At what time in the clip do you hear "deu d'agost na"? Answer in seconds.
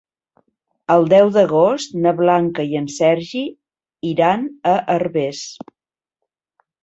1.11-2.13